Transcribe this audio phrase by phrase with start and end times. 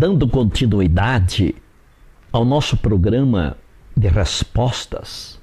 [0.00, 1.54] dando continuidade
[2.32, 3.58] ao nosso programa
[3.94, 5.38] de respostas,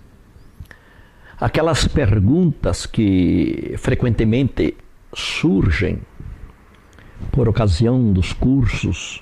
[1.39, 4.75] aquelas perguntas que frequentemente
[5.13, 6.01] surgem
[7.31, 9.21] por ocasião dos cursos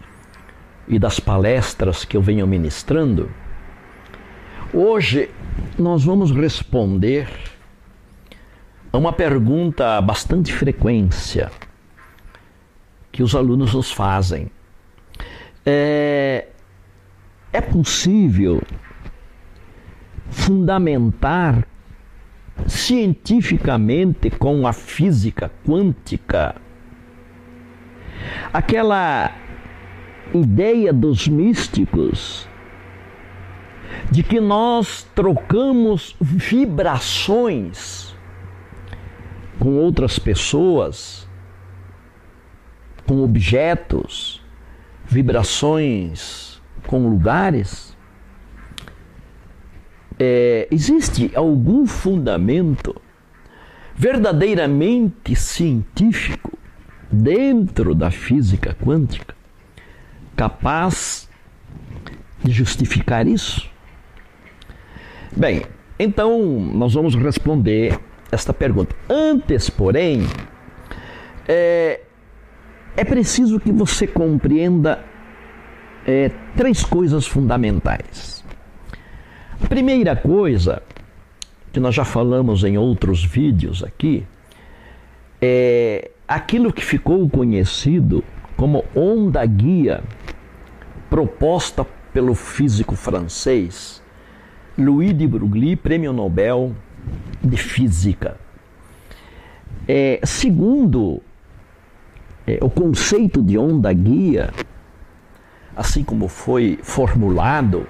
[0.88, 3.30] e das palestras que eu venho ministrando,
[4.74, 5.30] hoje
[5.78, 7.28] nós vamos responder
[8.90, 11.52] a uma pergunta bastante frequência
[13.12, 14.55] que os alunos nos fazem.
[15.66, 16.48] É,
[17.52, 18.62] é possível
[20.30, 21.68] fundamentar
[22.68, 26.56] cientificamente com a física quântica
[28.54, 29.32] aquela
[30.34, 32.48] ideia dos místicos
[34.12, 38.16] de que nós trocamos vibrações
[39.60, 41.28] com outras pessoas,
[43.08, 44.45] com objetos,
[45.06, 47.96] vibrações com lugares.
[50.18, 52.96] É, existe algum fundamento
[53.96, 56.58] verdadeiramente científico
[57.12, 59.36] dentro da física quântica
[60.36, 61.30] capaz
[62.44, 63.70] de justificar isso?
[65.36, 65.64] Bem,
[65.98, 66.40] então
[66.74, 68.00] nós vamos responder
[68.32, 68.96] esta pergunta.
[69.10, 70.28] Antes, porém,
[71.48, 72.02] é,
[72.96, 75.04] é preciso que você compreenda
[76.06, 78.44] é, três coisas fundamentais.
[79.62, 80.82] A primeira coisa,
[81.72, 84.26] que nós já falamos em outros vídeos aqui,
[85.42, 88.24] é aquilo que ficou conhecido
[88.56, 90.04] como onda guia
[91.10, 94.02] proposta pelo físico francês
[94.78, 96.76] Louis de Broglie, prêmio Nobel
[97.42, 98.38] de Física.
[99.88, 101.22] É, segundo
[102.48, 104.54] é, o conceito de onda guia,
[105.76, 107.88] assim como foi formulado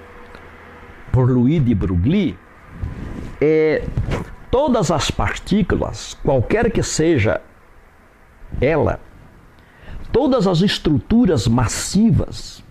[1.12, 2.38] por Louis de Broglie,
[3.40, 3.84] é,
[4.50, 7.40] todas as partículas, qualquer que seja
[8.60, 9.00] ela,
[10.10, 12.64] todas as estruturas massivas,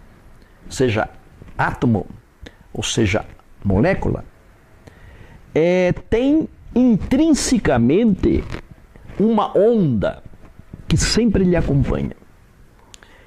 [0.69, 1.09] seja
[1.57, 2.07] átomo,
[2.74, 3.25] ou seja
[3.63, 4.25] molécula,
[5.53, 8.44] é, tem intrinsecamente
[9.19, 10.22] uma onda
[10.88, 12.16] que sempre lhe acompanha.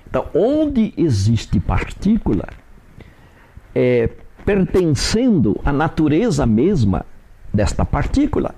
[0.08, 2.48] Então, onde existe partícula,
[3.74, 4.08] é,
[4.44, 7.04] pertencendo à natureza mesma
[7.52, 8.54] desta partícula,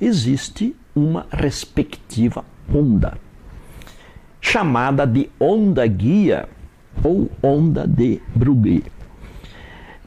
[0.00, 3.18] existe uma respectiva onda,
[4.40, 6.48] chamada de onda guia
[7.02, 8.84] ou onda de Broglie.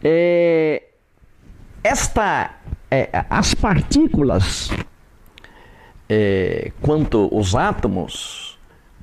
[0.02, 0.84] É,
[1.84, 2.56] esta,
[2.90, 4.70] é, as partículas,
[6.09, 8.57] é, quanto os átomos,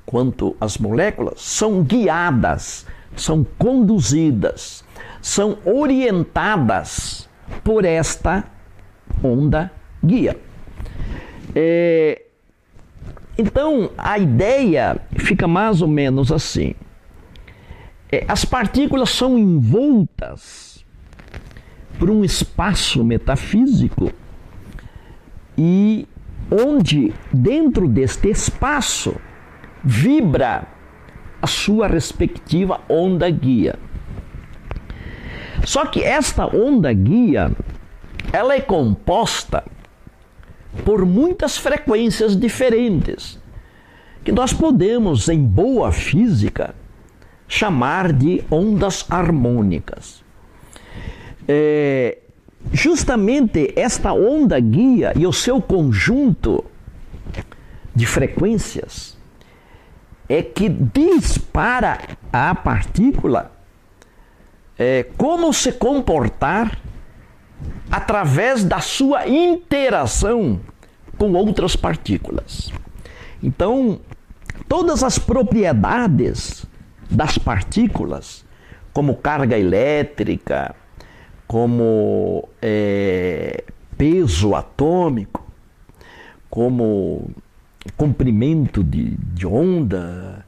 [0.05, 2.85] quanto as moléculas, são guiadas,
[3.15, 4.83] são conduzidas,
[5.21, 7.29] são orientadas
[7.63, 8.43] por esta
[9.23, 9.71] onda
[10.03, 10.37] guia.
[11.55, 12.21] É,
[13.37, 16.73] então, a ideia fica mais ou menos assim.
[18.11, 20.85] É, as partículas são envoltas
[21.99, 24.11] por um espaço metafísico
[25.57, 26.07] e
[26.51, 29.15] onde dentro deste espaço
[29.83, 30.67] vibra
[31.41, 33.77] a sua respectiva onda guia.
[35.63, 37.51] Só que esta onda guia,
[38.31, 39.63] ela é composta
[40.83, 43.39] por muitas frequências diferentes,
[44.23, 46.75] que nós podemos, em boa física,
[47.47, 50.23] chamar de ondas harmônicas.
[51.47, 52.17] É,
[52.71, 56.63] justamente esta onda guia e o seu conjunto
[57.93, 59.17] de frequências
[60.27, 61.99] é que diz para
[62.33, 63.51] a partícula
[64.77, 66.79] é, como se comportar
[67.89, 70.59] através da sua interação
[71.17, 72.71] com outras partículas.
[73.41, 74.01] Então,
[74.67, 76.65] todas as propriedades
[77.09, 78.43] das partículas,
[78.91, 80.75] como carga elétrica,
[81.47, 83.63] como é,
[83.97, 85.45] peso atômico,
[86.49, 87.29] como
[87.95, 90.45] comprimento de, de onda,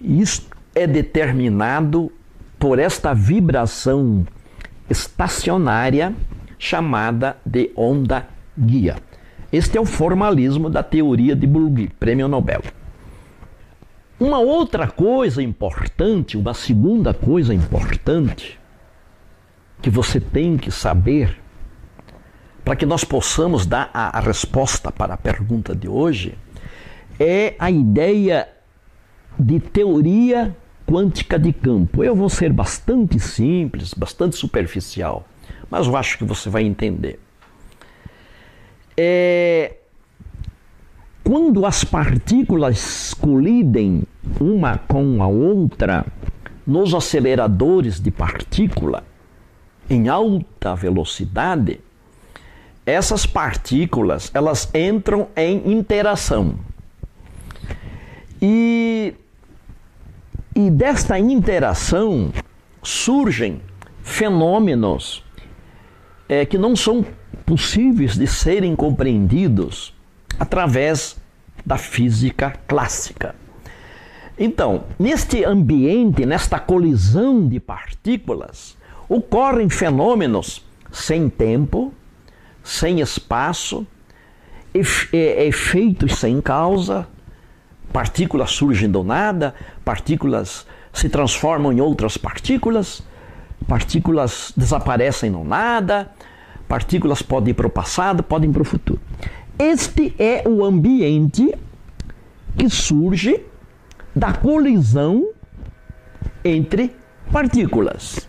[0.00, 2.10] isso é determinado
[2.58, 4.26] por esta vibração
[4.88, 6.14] estacionária
[6.58, 8.26] chamada de onda
[8.58, 8.96] guia.
[9.52, 12.62] Este é o formalismo da teoria de Broglie, prêmio Nobel.
[14.18, 18.58] Uma outra coisa importante, uma segunda coisa importante
[19.84, 21.38] que você tem que saber
[22.64, 26.38] para que nós possamos dar a, resposta para a pergunta de hoje
[27.20, 28.48] é a ideia
[29.38, 32.02] de teoria quântica de campo.
[32.02, 35.28] Eu vou ser bastante simples, bastante superficial,
[35.70, 37.20] mas eu acho que você vai entender.
[38.96, 39.76] É,
[41.22, 44.04] quando as partículas colidem
[44.40, 46.06] uma com a outra
[46.66, 49.04] nos aceleradores de partícula
[49.88, 51.80] em alta velocidade,
[52.86, 56.54] essas partículas elas entram em interação.
[58.40, 59.14] E,
[60.54, 62.32] e desta interação
[62.82, 63.60] surgem
[64.02, 65.24] fenômenos
[66.28, 67.04] é, que não são
[67.46, 69.94] possíveis de serem compreendidos
[70.38, 71.16] através
[71.64, 73.34] da física clássica.
[74.38, 78.76] Então, neste ambiente, nesta colisão de partículas,
[79.08, 81.92] ocorrem fenômenos sem tempo,
[82.62, 83.86] sem espaço,
[84.72, 87.06] efeitos sem causa,
[87.92, 89.54] partículas surgem do nada,
[89.84, 93.02] partículas se transformam em outras partículas,
[93.68, 96.10] partículas desaparecem no nada,
[96.68, 99.00] partículas podem ir para o passado, podem ir para o futuro.
[99.58, 101.54] Este é o ambiente
[102.56, 103.44] que surge
[104.14, 105.28] da colisão
[106.44, 106.94] entre
[107.32, 108.28] partículas.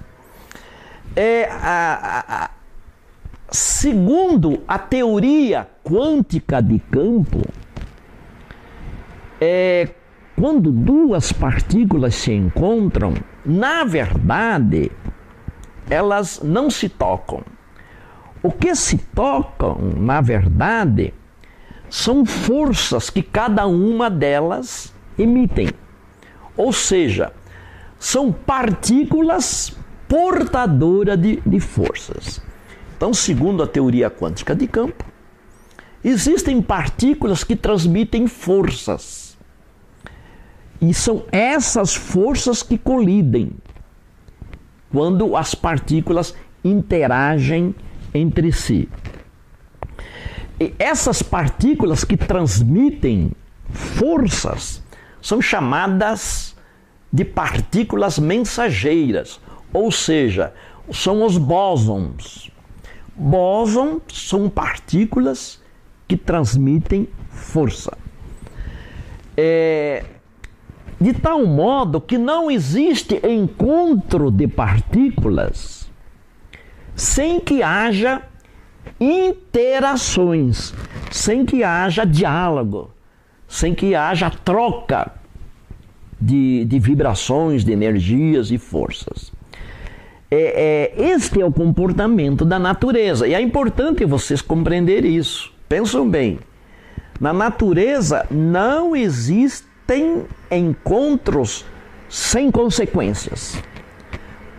[1.16, 2.50] É, a, a,
[3.50, 7.42] segundo a teoria quântica de campo,
[9.40, 9.90] é,
[10.36, 13.14] quando duas partículas se encontram,
[13.46, 14.92] na verdade,
[15.90, 17.44] elas não se tocam.
[18.44, 21.14] O que se tocam, na verdade,
[21.90, 25.70] são forças que cada uma delas emitem.
[26.58, 27.32] Ou seja,
[27.98, 29.76] são partículas
[30.08, 32.42] portadoras de, de forças.
[32.96, 35.04] Então, segundo a teoria quântica de campo,
[36.04, 39.38] existem partículas que transmitem forças.
[40.82, 43.52] E são essas forças que colidem
[44.92, 47.76] quando as partículas interagem
[48.14, 48.88] entre si.
[50.60, 53.32] E essas partículas que transmitem
[53.70, 54.82] forças
[55.22, 56.56] são chamadas
[57.12, 59.40] de partículas mensageiras,
[59.76, 60.54] ou seja,
[60.90, 62.50] são os bósons.
[63.14, 65.62] Bósons são partículas
[66.08, 67.98] que transmitem força.
[69.36, 70.06] É,
[71.00, 75.92] de tal modo que não existe encontro de partículas
[76.96, 78.22] sem que haja
[78.98, 80.74] interações,
[81.12, 82.92] sem que haja diálogo,
[83.46, 85.12] sem que haja troca
[86.20, 89.35] de, de vibrações, de energias e forças.
[90.38, 93.26] É, é, este é o comportamento da natureza.
[93.26, 95.50] E é importante vocês compreender isso.
[95.70, 96.40] Pensam bem.
[97.22, 101.64] Na natureza não existem encontros
[102.10, 103.58] sem consequências.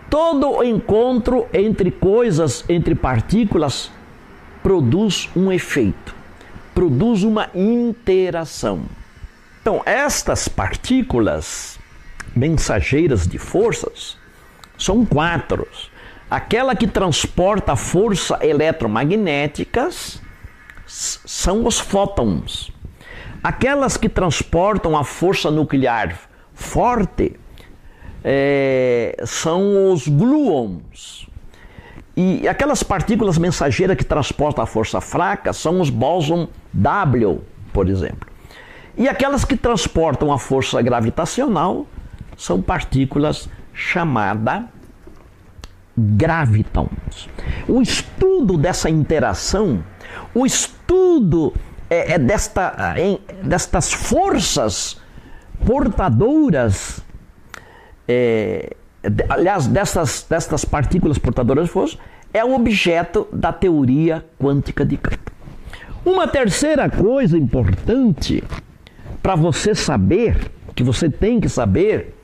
[0.09, 3.91] Todo encontro entre coisas, entre partículas,
[4.63, 6.15] produz um efeito,
[6.73, 8.81] produz uma interação.
[9.61, 11.77] Então, estas partículas
[12.35, 14.16] mensageiras de forças
[14.77, 15.67] são quatro.
[16.29, 20.21] Aquela que transporta força eletromagnéticas
[20.85, 22.71] são os fótons.
[23.43, 26.17] Aquelas que transportam a força nuclear
[26.53, 27.39] forte
[28.23, 31.27] é, são os gluons.
[32.15, 38.27] E aquelas partículas mensageiras que transportam a força fraca são os bóson W, por exemplo.
[38.97, 41.85] E aquelas que transportam a força gravitacional
[42.35, 44.63] são partículas chamadas
[45.97, 47.27] gravitons.
[47.67, 49.83] O estudo dessa interação,
[50.33, 51.53] o estudo
[51.89, 55.01] é, é desta, em, destas forças
[55.65, 57.03] portadoras,
[58.07, 58.75] é,
[59.29, 61.97] aliás, destas, destas partículas portadoras de força,
[62.33, 65.31] é o objeto da teoria quântica de campo.
[66.05, 68.43] Uma terceira coisa importante
[69.21, 72.15] para você saber, que você tem que saber,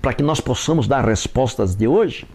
[0.00, 2.26] para que nós possamos dar respostas de hoje,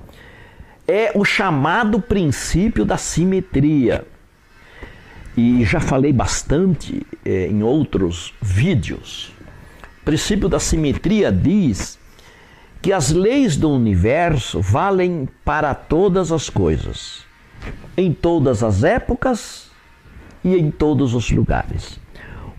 [0.88, 4.06] é o chamado princípio da simetria.
[5.36, 9.32] E já falei bastante é, em outros vídeos.
[10.02, 11.98] O princípio da simetria diz
[12.82, 17.24] que as leis do universo valem para todas as coisas,
[17.96, 19.72] em todas as épocas
[20.44, 22.00] e em todos os lugares.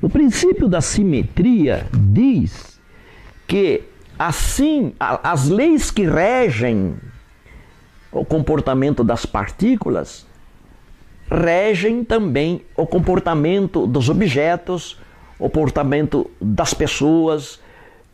[0.00, 2.80] O princípio da simetria diz
[3.46, 3.82] que
[4.18, 6.96] assim as leis que regem
[8.14, 10.24] o comportamento das partículas
[11.28, 14.98] regem também o comportamento dos objetos,
[15.38, 17.58] o comportamento das pessoas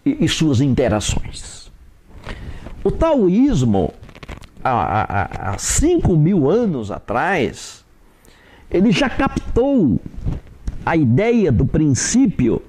[0.04, 1.70] e, e suas interações.
[2.82, 3.92] O taoísmo,
[4.64, 7.84] há, há, há 5 mil anos atrás,
[8.70, 10.00] ele já captou
[10.86, 12.62] a ideia do princípio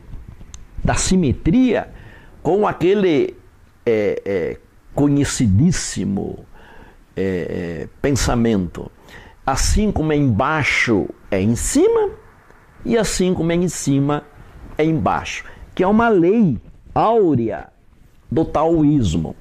[0.84, 1.90] da simetria
[2.44, 3.38] com aquele
[3.86, 4.58] é, é,
[4.94, 6.46] conhecidíssimo
[7.16, 8.92] é, é, pensamento.
[9.46, 12.10] Assim como é embaixo é em cima,
[12.86, 14.24] e assim como é em cima
[14.78, 16.58] é embaixo, que é uma lei
[16.94, 17.68] áurea
[18.30, 19.36] do taoísmo.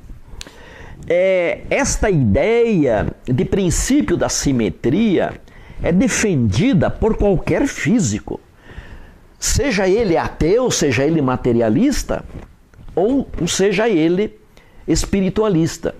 [1.07, 5.41] É, esta ideia de princípio da simetria
[5.83, 8.39] é defendida por qualquer físico,
[9.39, 12.25] seja ele ateu, seja ele materialista,
[12.95, 14.39] ou seja ele
[14.87, 15.95] espiritualista,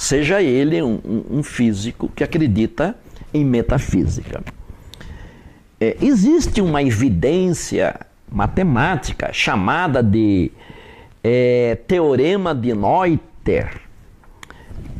[0.00, 0.98] seja ele um,
[1.30, 2.96] um físico que acredita
[3.34, 4.42] em metafísica.
[5.78, 8.00] É, existe uma evidência
[8.32, 10.50] matemática chamada de
[11.22, 13.78] é, Teorema de Noether,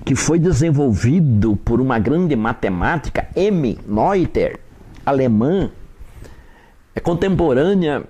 [0.05, 3.79] que foi desenvolvido por uma grande matemática, M.
[3.87, 4.61] Noether,
[5.07, 5.71] alemã,
[6.95, 8.05] é contemporânea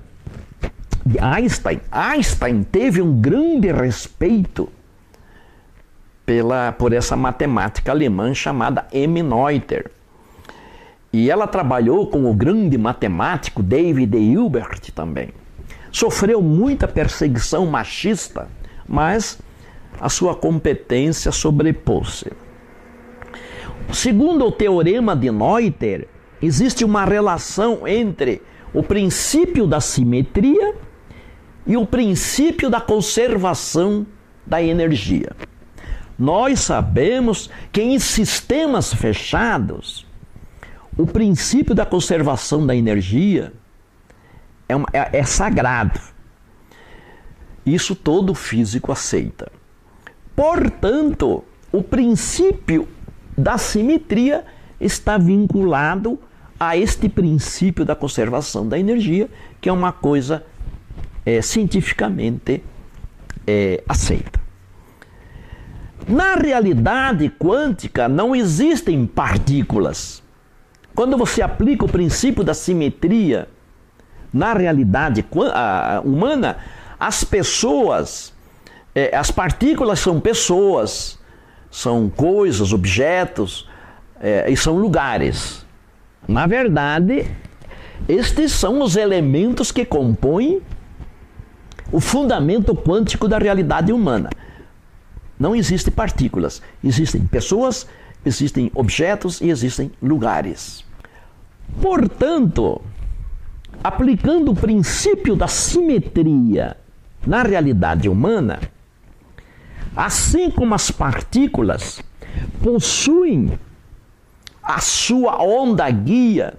[1.07, 1.81] de Einstein.
[1.89, 4.69] Einstein teve um grande respeito
[6.31, 9.21] pela, por essa matemática alemã chamada M.
[9.21, 9.91] Noether.
[11.13, 15.31] E ela trabalhou com o grande matemático David Hilbert também.
[15.91, 18.47] Sofreu muita perseguição machista,
[18.89, 19.41] mas
[20.01, 22.31] a sua competência sobrepôs-se.
[23.93, 26.07] Segundo o teorema de Noether,
[26.41, 28.41] existe uma relação entre
[28.73, 30.77] o princípio da simetria
[31.67, 34.07] e o princípio da conservação
[34.47, 35.33] da energia.
[36.21, 40.07] Nós sabemos que em sistemas fechados,
[40.95, 43.55] o princípio da conservação da energia
[44.69, 45.99] é, uma, é, é sagrado.
[47.65, 49.51] Isso todo físico aceita.
[50.37, 52.87] Portanto, o princípio
[53.35, 54.45] da simetria
[54.79, 56.19] está vinculado
[56.59, 59.27] a este princípio da conservação da energia,
[59.59, 60.45] que é uma coisa
[61.25, 62.63] é, cientificamente
[63.47, 64.40] é, aceita.
[66.09, 70.23] Na realidade quântica não existem partículas.
[70.95, 73.49] Quando você aplica o princípio da simetria
[74.33, 75.25] na realidade
[76.05, 76.59] humana,
[76.99, 78.33] as pessoas,
[78.95, 81.19] é, as partículas são pessoas,
[81.71, 83.69] são coisas, objetos
[84.21, 85.65] é, e são lugares.
[86.29, 87.27] Na verdade,
[88.09, 90.61] estes são os elementos que compõem
[91.93, 94.31] o fundamento quântico da realidade humana.
[95.41, 97.87] Não existem partículas, existem pessoas,
[98.27, 100.85] existem objetos e existem lugares.
[101.81, 102.83] Portanto,
[103.83, 106.77] aplicando o princípio da simetria
[107.27, 108.61] na realidade humana,
[109.97, 112.03] assim como as partículas
[112.63, 113.59] possuem
[114.63, 116.53] a sua onda guia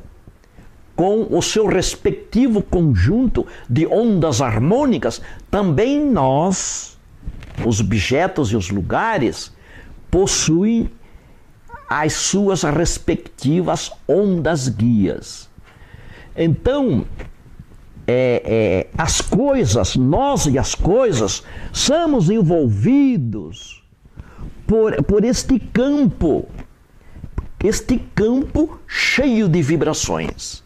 [0.95, 5.21] com o seu respectivo conjunto de ondas harmônicas,
[5.51, 6.97] também nós,
[7.65, 9.51] os objetos e os lugares,
[10.09, 10.89] possuem
[11.89, 15.49] as suas respectivas ondas guias.
[16.35, 17.05] Então,
[18.07, 23.83] é, é, as coisas, nós e as coisas, somos envolvidos
[24.65, 26.47] por, por este campo,
[27.63, 30.63] este campo cheio de vibrações.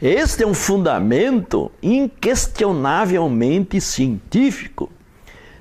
[0.00, 4.90] Este é um fundamento inquestionavelmente científico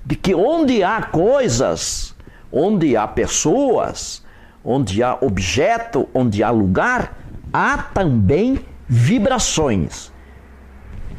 [0.07, 2.15] de que onde há coisas,
[2.49, 4.23] onde há pessoas,
[4.63, 7.17] onde há objeto, onde há lugar,
[7.51, 10.13] há também vibrações.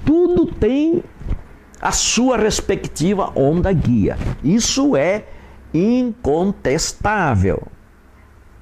[0.06, 1.04] Tudo tem
[1.82, 4.16] a sua respectiva onda guia.
[4.42, 5.26] Isso é
[5.74, 7.68] incontestável.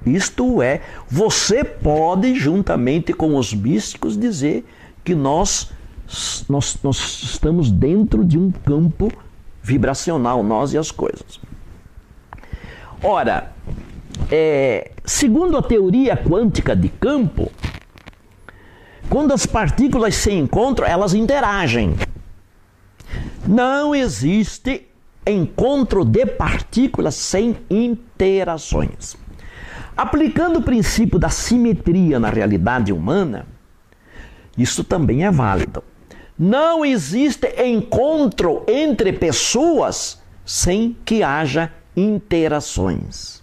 [0.05, 4.65] Isto é, você pode, juntamente com os místicos, dizer
[5.05, 5.71] que nós,
[6.49, 9.09] nós, nós estamos dentro de um campo
[9.61, 11.39] vibracional, nós e as coisas.
[13.03, 13.51] Ora,
[14.31, 17.51] é, segundo a teoria quântica de campo,
[19.09, 21.95] quando as partículas se encontram, elas interagem.
[23.47, 24.87] Não existe
[25.25, 29.15] encontro de partículas sem interações.
[29.95, 33.47] Aplicando o princípio da simetria na realidade humana,
[34.57, 35.83] isso também é válido.
[36.39, 43.41] Não existe encontro entre pessoas sem que haja interações.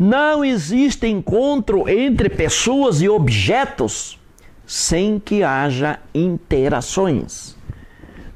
[0.00, 4.18] Não existe encontro entre pessoas e objetos
[4.66, 7.54] sem que haja interações.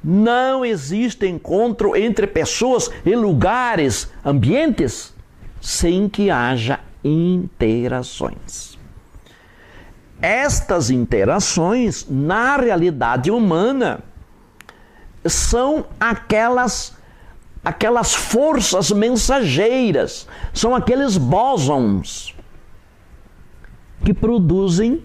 [0.05, 5.15] Não existe encontro entre pessoas e lugares, ambientes,
[5.61, 8.82] sem que haja interações.
[10.23, 14.01] Estas interações, na realidade humana,
[15.27, 16.97] são aquelas
[17.65, 22.35] aquelas forças mensageiras, são aqueles bósons
[24.05, 25.01] que produzem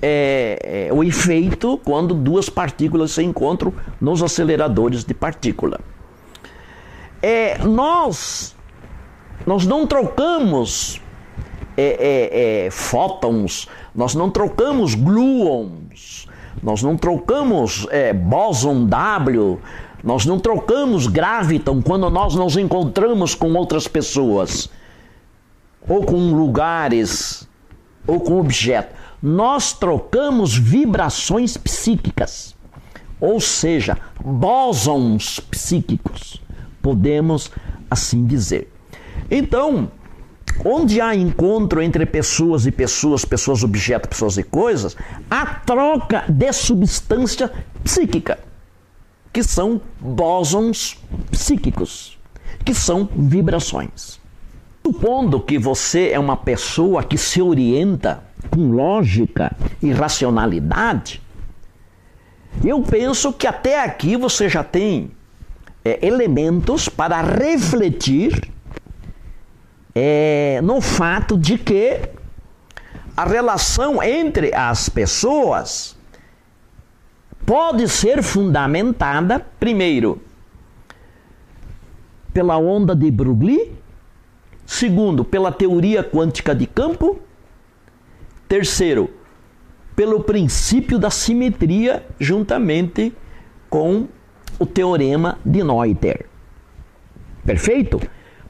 [0.00, 5.80] é, é, o efeito quando duas partículas se encontram nos aceleradores de partícula.
[7.22, 8.54] É, nós,
[9.46, 11.00] nós não trocamos
[11.76, 16.26] é, é, é, fótons, nós não trocamos gluons,
[16.62, 19.58] nós não trocamos é, bóson W,
[20.04, 24.70] nós não trocamos graviton quando nós nos encontramos com outras pessoas,
[25.88, 27.48] ou com lugares,
[28.06, 32.54] ou com objetos nós trocamos vibrações psíquicas,
[33.20, 36.40] ou seja, bósons psíquicos,
[36.82, 37.50] podemos
[37.90, 38.72] assim dizer.
[39.30, 39.90] Então,
[40.64, 44.96] onde há encontro entre pessoas e pessoas, pessoas, objetos, pessoas e coisas,
[45.30, 48.38] há troca de substância psíquica,
[49.32, 50.98] que são bósons
[51.30, 52.18] psíquicos,
[52.64, 54.18] que são vibrações.
[54.84, 61.20] Supondo que você é uma pessoa que se orienta com lógica e racionalidade,
[62.64, 65.10] eu penso que até aqui você já tem
[65.84, 68.50] é, elementos para refletir
[69.98, 72.02] é, no fato de que
[73.16, 75.96] a relação entre as pessoas
[77.46, 80.20] pode ser fundamentada, primeiro,
[82.34, 83.72] pela onda de Broglie,
[84.66, 87.18] segundo, pela teoria quântica de campo
[88.48, 89.10] Terceiro,
[89.96, 93.12] pelo princípio da simetria, juntamente
[93.68, 94.06] com
[94.58, 96.26] o teorema de Noether.
[97.44, 98.00] Perfeito?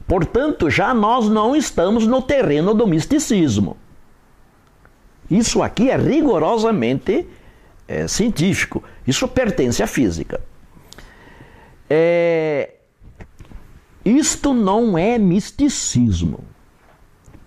[0.07, 3.75] Portanto, já nós não estamos no terreno do misticismo.
[5.29, 7.27] Isso aqui é rigorosamente
[7.87, 8.81] é, científico.
[9.05, 10.39] Isso pertence à física.
[11.89, 12.75] É,
[14.05, 16.39] isto não é misticismo.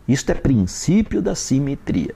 [0.06, 2.14] Isto é princípio da simetria.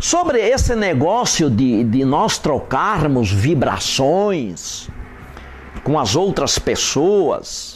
[0.00, 4.88] Sobre esse negócio de, de nós trocarmos vibrações
[5.82, 7.73] com as outras pessoas,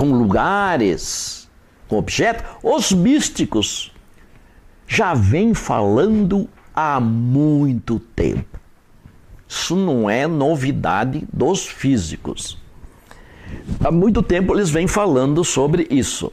[0.00, 1.46] com lugares,
[1.86, 3.92] com objetos, os místicos
[4.88, 8.58] já vêm falando há muito tempo.
[9.46, 12.56] Isso não é novidade dos físicos.
[13.84, 16.32] Há muito tempo eles vêm falando sobre isso.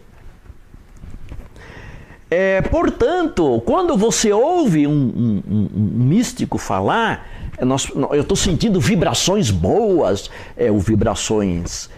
[2.31, 7.27] É, portanto, quando você ouve um, um, um, místico falar,
[7.57, 11.89] é, nós, eu estou sentindo vibrações boas, é, ou vibrações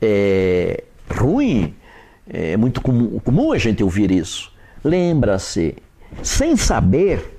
[0.00, 1.70] é, ruins,
[2.28, 4.52] é muito comum, comum a gente ouvir isso.
[4.84, 5.76] Lembra-se,
[6.22, 7.38] sem saber,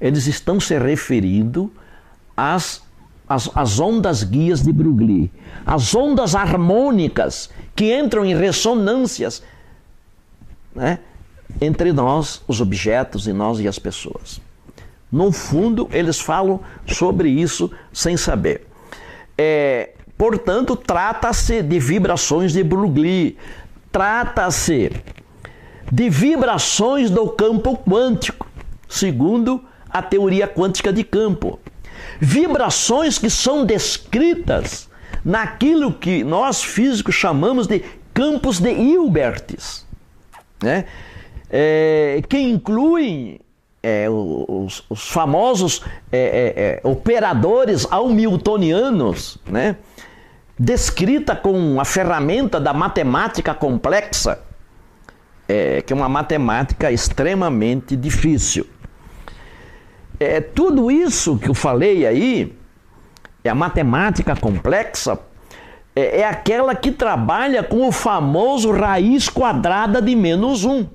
[0.00, 1.72] eles estão se referindo
[2.36, 2.82] às,
[3.28, 5.30] às, às ondas guias de Broglie,
[5.64, 9.42] as ondas harmônicas que entram em ressonâncias.
[10.74, 10.98] Né?
[11.60, 14.40] entre nós, os objetos, e nós e as pessoas.
[15.10, 18.66] No fundo, eles falam sobre isso sem saber.
[19.38, 23.36] É, portanto, trata-se de vibrações de Broglie,
[23.90, 24.92] trata-se
[25.90, 28.46] de vibrações do campo quântico,
[28.88, 31.58] segundo a teoria quântica de campo.
[32.20, 34.88] Vibrações que são descritas
[35.24, 39.84] naquilo que nós físicos chamamos de campos de Hilberts.
[40.62, 40.86] Né?
[41.56, 43.38] é, que incluem
[43.80, 49.76] é, os, os, famosos é, é, é, operadores hamiltonianos, né?
[50.58, 54.40] Descrita com a ferramenta da matemática complexa,
[55.48, 58.66] é, que é uma matemática extremamente difícil.
[60.18, 62.56] É, tudo isso que eu falei aí,
[63.42, 65.18] é a matemática complexa,
[65.94, 70.86] é, é aquela que trabalha com o famoso raiz quadrada de menos um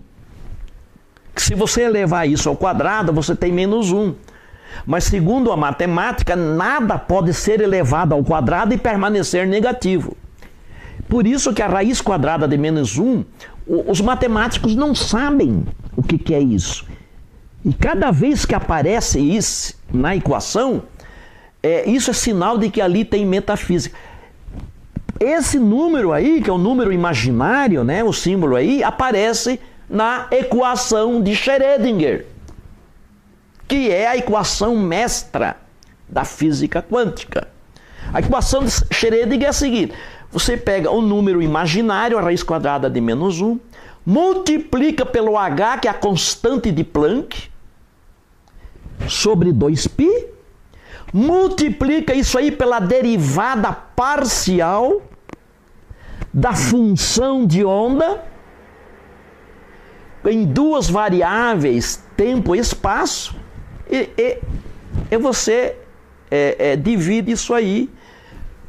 [1.40, 4.14] se você elevar isso ao quadrado, você tem menos um.
[4.86, 10.16] Mas segundo a matemática, nada pode ser elevado ao quadrado e permanecer negativo.
[11.08, 13.24] Por isso que a raiz quadrada de menos um,
[13.66, 16.86] os matemáticos não sabem o que, que é isso.
[17.64, 20.84] E cada vez que aparece isso na equação,
[21.62, 23.98] é, isso é sinal de que ali tem metafísica.
[25.20, 31.22] Esse número aí, que é o número imaginário, né, o símbolo aí, aparece na equação
[31.22, 32.26] de Schrödinger,
[33.70, 35.56] que é a equação mestra
[36.10, 37.48] da física quântica.
[38.12, 39.94] A equação de Schrödinger é a seguinte:
[40.32, 43.60] você pega o número imaginário, a raiz quadrada de menos 1,
[44.04, 47.50] multiplica pelo h, que é a constante de Planck,
[49.08, 50.26] sobre 2π,
[51.14, 55.04] multiplica isso aí pela derivada parcial
[56.34, 58.24] da função de onda
[60.26, 63.36] em duas variáveis, tempo e espaço,
[63.90, 64.38] e, e,
[65.12, 65.76] e você
[66.30, 67.90] é, é, divide isso aí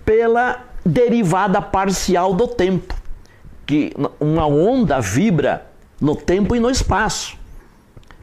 [0.04, 2.94] pela derivada parcial do tempo,
[3.66, 5.66] que uma onda vibra
[6.00, 7.38] no tempo e no espaço.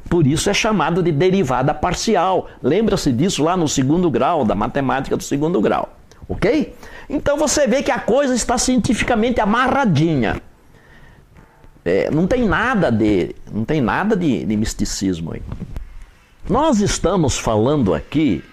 [0.10, 2.50] Por isso é chamado de derivada parcial.
[2.64, 5.98] Lembra-se disso lá no segundo grau, da matemática do segundo grau.
[6.28, 6.74] Ok?
[7.10, 10.42] Então você vê que a coisa está cientificamente amarradinha.
[11.86, 15.42] É, não tem nada de, não tem nada de, de misticismo aí.
[16.50, 18.44] Nós estamos falando aqui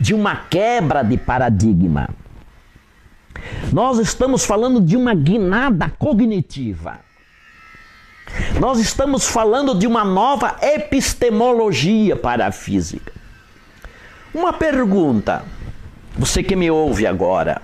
[0.00, 2.08] de uma quebra de paradigma.
[3.72, 7.00] Nós estamos falando de uma guinada cognitiva.
[8.60, 13.12] Nós estamos falando de uma nova epistemologia para a física.
[14.32, 15.44] Uma pergunta,
[16.16, 17.60] você que me ouve agora.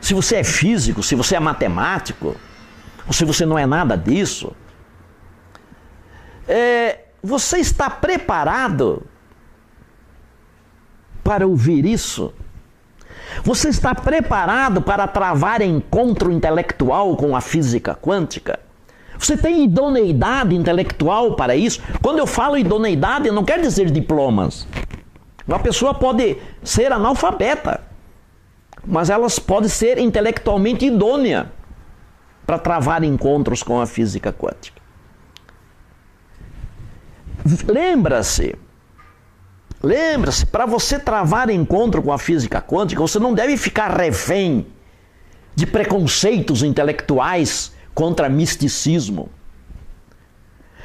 [0.00, 2.34] Se você é físico, se você é matemático,
[3.06, 4.52] ou se você não é nada disso,
[6.48, 9.02] é, você está preparado
[11.22, 12.34] para ouvir isso?
[13.44, 18.58] Você está preparado para travar encontro intelectual com a física quântica?
[19.16, 21.80] Você tem idoneidade intelectual para isso?
[22.02, 24.66] Quando eu falo idoneidade, não quer dizer diplomas.
[25.46, 27.82] Uma pessoa pode ser analfabeta,
[28.84, 31.52] mas elas pode ser intelectualmente idônea
[32.44, 34.81] para travar encontros com a física quântica.
[37.66, 38.56] Lembra-se
[39.82, 44.66] Lembra-se, para você travar encontro com a física quântica, você não deve ficar refém
[45.56, 49.28] de preconceitos intelectuais contra misticismo.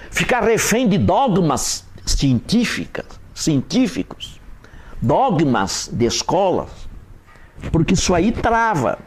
[0.09, 4.41] Ficar refém de dogmas científicas, científicos,
[4.99, 6.69] dogmas de escolas,
[7.71, 8.97] porque isso aí trava.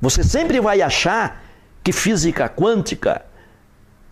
[0.00, 1.42] Você sempre vai achar
[1.82, 3.24] que física quântica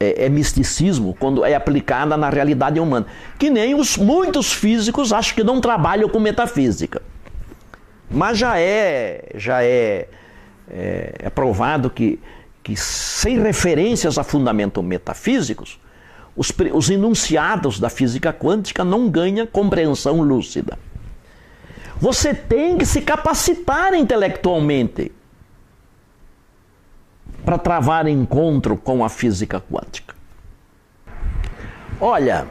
[0.05, 3.07] é, é, misticismo quando é aplicada na realidade humana.
[3.39, 7.03] Que nem os muitos físicos acham que não trabalham com metafísica.
[8.11, 10.09] Mas já é, já é,
[10.71, 12.21] é, é provado que,
[12.63, 15.81] que sem referências a fundamentos metafísicos,
[16.37, 20.79] os, os enunciados da física quântica não ganham compreensão lúcida.
[22.01, 25.13] Você tem que se capacitar intelectualmente
[27.45, 30.15] para travar encontro com a física quântica.
[32.01, 32.47] Olha,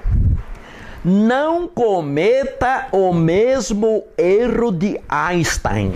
[1.04, 5.96] não cometa o mesmo erro de Einstein,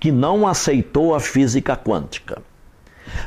[0.00, 2.42] que não aceitou a física quântica.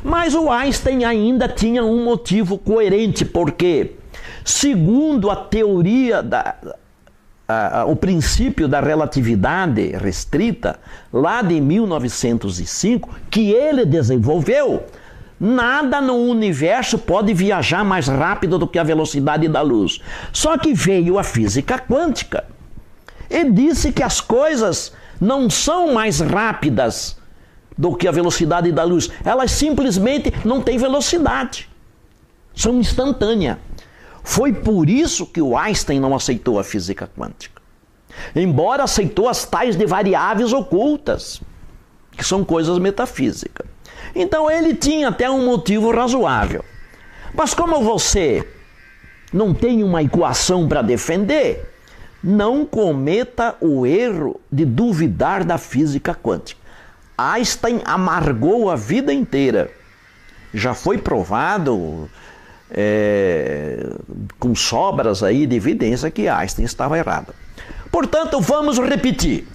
[0.03, 3.95] Mas o Einstein ainda tinha um motivo coerente, porque,
[4.43, 6.55] segundo a teoria da,
[7.87, 10.79] o princípio da relatividade restrita,
[11.11, 14.83] lá de 1905, que ele desenvolveu,
[15.39, 19.99] nada no universo pode viajar mais rápido do que a velocidade da luz.
[20.31, 22.45] Só que veio a física quântica
[23.29, 27.17] e disse que as coisas não são mais rápidas
[27.77, 31.67] do que a velocidade da luz, elas simplesmente não têm velocidade,
[32.55, 33.57] são instantâneas.
[34.23, 37.61] Foi por isso que o Einstein não aceitou a física quântica.
[38.35, 41.41] Embora aceitou as tais de variáveis ocultas,
[42.15, 43.67] que são coisas metafísicas.
[44.15, 46.63] Então ele tinha até um motivo razoável.
[47.33, 48.47] Mas como você
[49.33, 51.73] não tem uma equação para defender,
[52.23, 56.61] não cometa o erro de duvidar da física quântica.
[57.17, 59.69] Einstein amargou a vida inteira.
[60.53, 62.09] Já foi provado
[62.73, 63.87] é,
[64.39, 67.35] com sobras aí de evidência que Einstein estava errado.
[67.91, 69.47] Portanto, vamos repetir.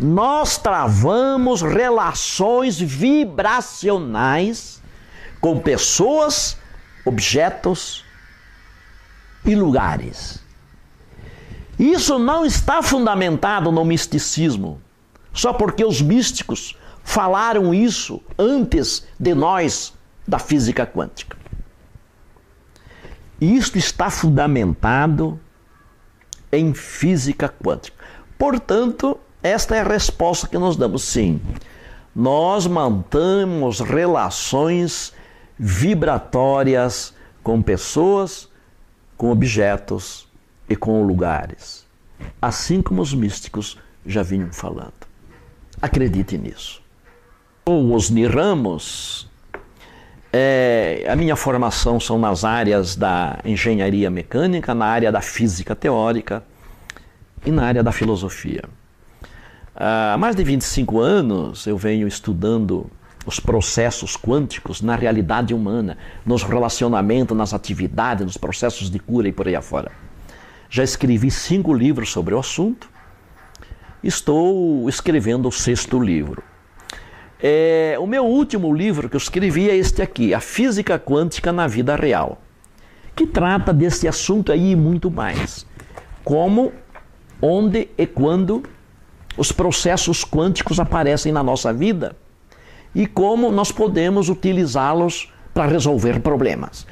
[0.00, 4.82] Nós travamos relações vibracionais
[5.40, 6.58] com pessoas,
[7.04, 8.04] objetos
[9.44, 10.42] e lugares.
[11.78, 14.80] Isso não está fundamentado no misticismo,
[15.32, 19.92] só porque os místicos falaram isso antes de nós
[20.26, 21.36] da física quântica.
[23.44, 25.38] Isto está fundamentado
[26.50, 28.02] em física quântica.
[28.38, 31.38] Portanto, esta é a resposta que nós damos sim.
[32.16, 35.12] Nós mantemos relações
[35.58, 38.48] vibratórias com pessoas,
[39.14, 40.26] com objetos
[40.66, 41.84] e com lugares.
[42.40, 43.76] assim como os místicos
[44.06, 45.06] já vinham falando.
[45.82, 46.80] Acredite nisso.
[47.68, 49.28] Sou Osni Ramos.
[50.36, 56.42] É, a minha formação são nas áreas da engenharia mecânica, na área da física teórica
[57.46, 58.64] e na área da filosofia.
[59.76, 62.90] Há mais de 25 anos eu venho estudando
[63.24, 69.32] os processos quânticos na realidade humana, nos relacionamentos, nas atividades, nos processos de cura e
[69.32, 69.92] por aí afora.
[70.68, 72.90] Já escrevi cinco livros sobre o assunto.
[74.02, 76.42] Estou escrevendo o sexto livro.
[77.40, 81.66] É, o meu último livro que eu escrevi é este aqui, A Física Quântica na
[81.66, 82.40] Vida Real,
[83.14, 85.66] que trata desse assunto aí e muito mais.
[86.24, 86.72] Como,
[87.42, 88.62] onde e quando
[89.36, 92.16] os processos quânticos aparecem na nossa vida
[92.94, 96.86] e como nós podemos utilizá-los para resolver problemas,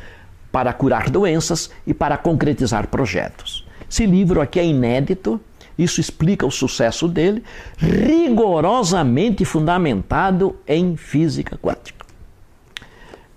[0.51, 3.67] para curar doenças e para concretizar projetos.
[3.89, 5.41] Esse livro aqui é inédito,
[5.83, 7.43] isso explica o sucesso dele,
[7.77, 12.05] rigorosamente fundamentado em física quântica.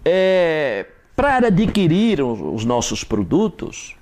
[0.04, 3.96] É, para adquirir os nossos produtos,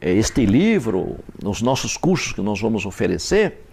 [0.00, 3.64] é, este livro, os nossos cursos que nós vamos oferecer,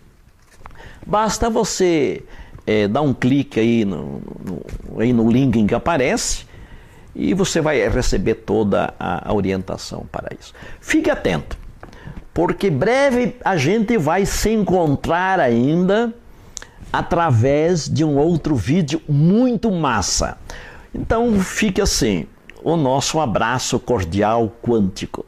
[1.05, 2.23] basta você
[2.65, 6.45] é, dar um clique aí no, no, aí no link que aparece
[7.15, 10.53] e você vai receber toda a orientação para isso.
[10.79, 11.57] Fique atento,
[12.33, 16.13] porque breve a gente vai se encontrar ainda
[16.91, 20.37] através de um outro vídeo muito massa.
[20.93, 22.25] Então fique assim,
[22.63, 25.25] o nosso abraço cordial quântico.